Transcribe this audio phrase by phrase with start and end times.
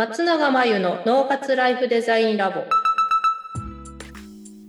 [0.00, 2.64] 松永真由の脳活ライフデザインラボ。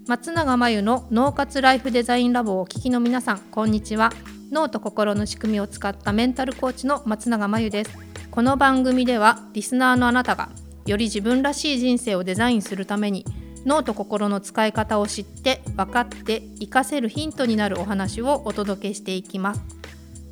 [0.05, 4.12] 松永真由の脳活ライフデザインラボをお聞きの皆さんこんにちは。
[4.52, 7.92] 脳と心の仕組みを使ったメンタルコーチの松永真由です。
[8.30, 10.50] この番組ではリスナーのあなたが
[10.86, 13.23] より自分らしい人生をデザインするために
[13.66, 19.61] 脳と心の使い方を知って分かって活かせるヒントになるお話をお届けしていきます。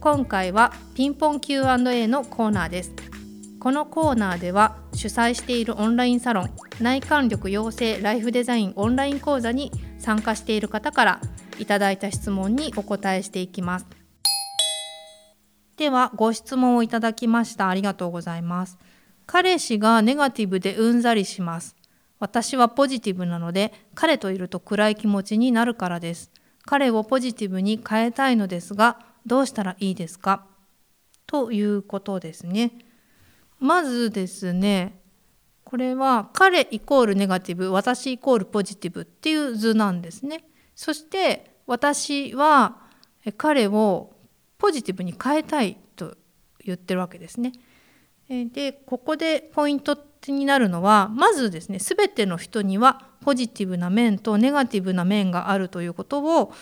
[0.02, 2.92] 今回はピンポン Q&A のコーナーです。
[3.62, 6.50] このコーナーでは主催しているオンラインサロン
[6.82, 11.22] 内観力養成ライフデザインオンライン講座に参加している方から
[11.58, 13.86] いただいた質問にお答えしていきます。
[15.78, 17.70] ではご質問をいただきました。
[17.70, 18.78] ありがとうございます。
[19.26, 21.76] 彼氏がネガティブでうんざりします。
[22.20, 26.32] 私はポジティブなので彼といると暗い気持ちになるからです。
[26.66, 30.46] 彼をポジティブに変えたいのですがどうしたらいいですか？
[31.26, 32.72] ということですね。
[33.60, 35.00] まずですね
[35.64, 40.44] これは彼イコールネガティブ私イコールポジティブっていう図なんですね。
[40.74, 42.78] そして私は
[43.38, 44.16] 彼を
[44.58, 46.16] ポジティブに変えたいと
[46.66, 47.52] 言ってるわけですね。
[48.28, 49.96] でここでポイント
[50.28, 56.54] になるのはまずですね全ての人にはポジティブな面とネガティブな面があるということを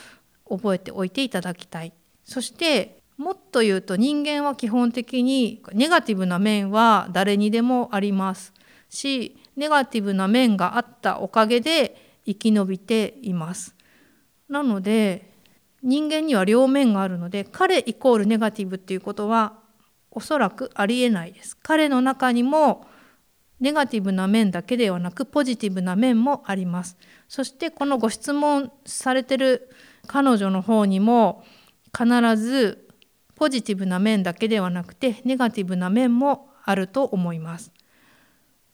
[0.50, 1.94] 覚えておいていただきたい。
[2.26, 8.54] そしてもっと言うと人間は基本的にネガティブな面は誰にでもあります
[8.90, 13.74] しネガティブな面があったおかげで生き延びています。
[14.50, 15.32] なので
[15.82, 19.60] 人間には両面があるので彼イコールネガティブっていうことは
[20.12, 21.58] おそらくありえないです。
[21.58, 22.88] 彼の中にも
[23.60, 26.98] ネガティブな面だけではなくポジティブな面もあります。
[27.28, 29.70] そしてこのご質問されてる
[30.06, 31.44] 彼女の方にも
[31.98, 32.87] 必ず
[33.38, 37.72] ポジティブな面だけではなくてネガティブな面もあると思います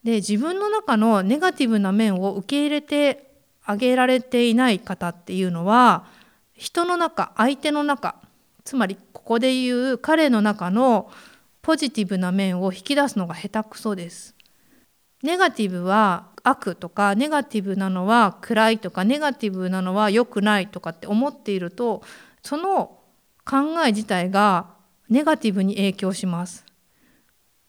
[0.04, 3.32] で自分の中のネガティブな面を受け入れて
[3.64, 6.06] あげられていない方っていうのは
[6.54, 8.16] 人の中相手の中
[8.64, 11.12] つまりここで言う彼の中の
[11.62, 14.36] ポジティブな面を引き出すのが下手くそです。
[15.24, 22.04] ネガティブは悪とかネガティブなのは暗いとかネガティブなのは良くないとかって思っていると
[22.42, 23.00] その
[23.46, 24.74] 考え自体が
[25.10, 26.66] ネガティブに影響します。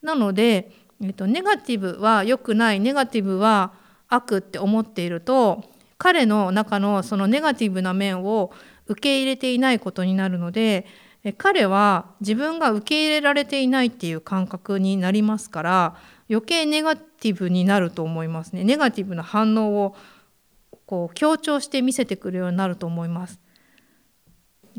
[0.02, 0.70] なので、
[1.02, 3.72] えっと、ネガティブは良くないネガティブは
[4.08, 5.64] 悪って思っていると
[5.98, 8.52] 彼の中のそのネガティブな面を
[8.86, 10.86] 受け入れていないことになるので
[11.38, 15.96] 彼は自分が受け入れられていないっていう感覚になりますから
[16.28, 19.96] 余計ネガティブになると思いますねネガティブな反応を
[20.86, 23.40] こう強調して見せてくるようになると思います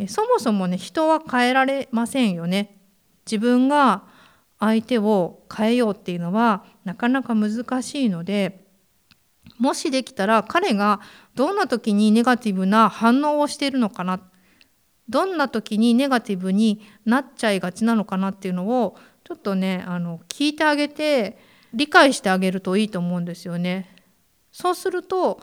[0.07, 2.77] そもそもね人は変えられませんよね
[3.25, 4.03] 自分が
[4.59, 8.65] 相手を変えようっていうのはなかなか難しいので
[9.57, 10.99] もしできたら彼が
[11.33, 14.19] どんな時にネガティブな反応をしているのかな
[15.07, 21.37] どんな時にネガティブになっちゃいがちなのかなっていうのをちょっとねあの聞いてあげて
[21.73, 23.93] 理解してあげるといいと思うんですよね。
[24.51, 25.41] そうすると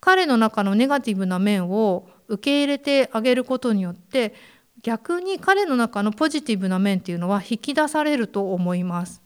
[0.00, 4.34] 彼の中のネガティブな面を受け入れてあげることによって
[4.82, 9.22] 逆に彼の中のポジティブな面っていうのは引き出されると思います。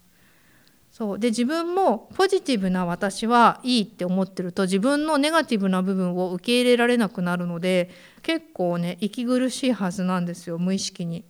[0.90, 7.90] そうで自分もポジティブな私はいいって思ってると自分のネガティブな部分を受け入れられなくなるので
[8.22, 11.24] 結構ね息苦しいはずなんですよ無意識に。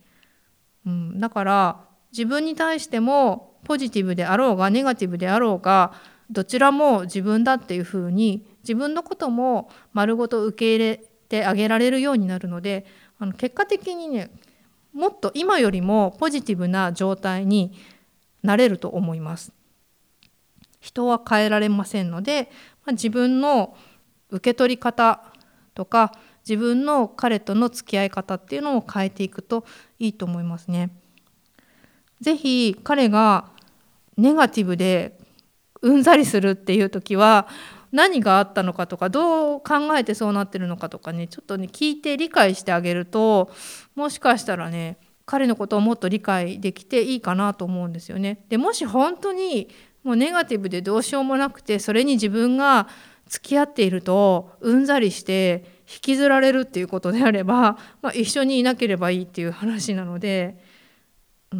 [0.85, 1.79] うん、だから
[2.11, 5.93] 自分に対してもポジティブであろうがネガティブであろうが
[6.31, 12.85] どちらも自分だっていうふうに自分のことも丸ごと受け入れてあげられるようになるので
[13.17, 14.29] あの結果的にね
[14.91, 17.71] もっと今よりもポジティブな状態に
[18.43, 19.53] なれると思います。
[20.81, 22.49] 人は変えられませんので、
[22.85, 23.77] まあ、自分の
[24.29, 25.23] 受け取り方
[25.75, 26.11] とか
[26.43, 29.63] 自分の彼との付き合い方っていうのを変えていくと
[29.99, 30.89] いいと思いますね。
[32.19, 33.49] ぜひ彼が
[34.17, 35.17] ネガティブで
[35.81, 37.47] うんざりするっていう時は
[37.91, 43.51] 何があったのかとかどう考えてそうなってるのかとかねちょっとね聞いて理解してあげると
[43.95, 48.43] もしかしたらね彼のことをもっと理解できていいかなと思うんですよね。
[48.49, 49.69] でもし本当に
[50.03, 52.87] もうネガティブでどうしようもなくてそれに自分が
[53.27, 60.57] 付き合っているとうんざりして引きずられるっていうことであれば、まあ、一緒にいなければいいっていう話なので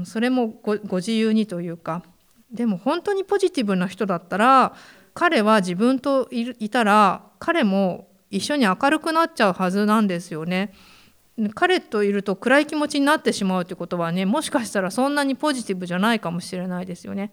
[0.05, 2.03] それもご自由にというか
[2.51, 4.73] でも本当にポジティブな人だったら
[5.13, 10.73] 彼は自分といたら彼も一緒に明るくなっちゃうはずなんですよね。
[11.55, 17.31] 彼といると暗い気持ちになってしまうということはねもしかしたらそんなにポジティブじゃないかもしれないですよね。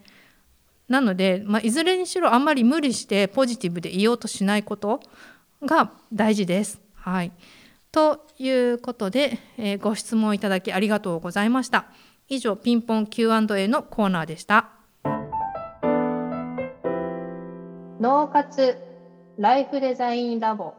[0.89, 5.01] なので、まあ、いずれにしろあんまり無理してポジティブでいようとしないこと
[5.63, 6.81] が大事です。
[6.95, 7.33] はい、
[7.93, 11.87] ということで、えー、ご質問いただきありがとうございました。
[12.29, 14.78] 以上ピンポン Q&A のコーナーでした。
[18.01, 18.77] 脳活
[19.39, 20.75] ライフデザインラボ。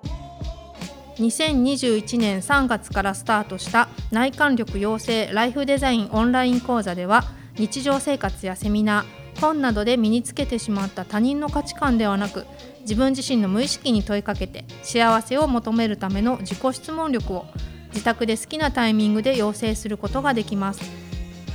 [1.17, 7.25] 2021年3月からスタートした内観力養成ライフデザインオンライン講座では
[7.57, 12.45] 日常生活やセミナー本などで身につけてしまった他人の価値観ではなく
[12.81, 17.45] 自分自身の無意識に問いかけて幸せを求めるための自己質問力を
[17.89, 20.81] 自宅で好きなタイミングで養成することができます。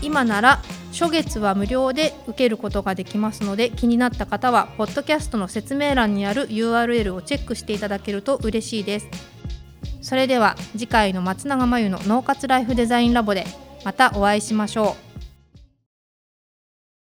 [0.03, 0.61] 今なら
[0.95, 9.09] 初月は無料で受けることができますので気になった方はポッドキャストの説明欄にある URL をチェックしていただけると嬉しいです。
[10.01, 13.45] それでは次回の松永真由の脳活ライフデザインラボで
[13.85, 15.14] またお会いしましょう。